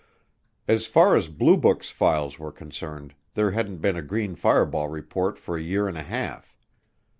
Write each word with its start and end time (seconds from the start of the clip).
As 0.67 0.87
far 0.87 1.15
as 1.15 1.27
Blue 1.27 1.55
Book's 1.57 1.91
files 1.91 2.39
were 2.39 2.51
concerned, 2.51 3.13
there 3.35 3.51
hadn't 3.51 3.81
been 3.81 3.95
a 3.97 4.01
green 4.01 4.33
fireball 4.33 4.87
report 4.87 5.37
for 5.37 5.57
a 5.57 5.61
year 5.61 5.87
and 5.87 5.95
a 5.95 6.01
half. 6.01 6.57